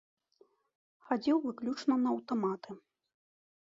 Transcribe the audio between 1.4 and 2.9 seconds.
выключна на аўтаматы.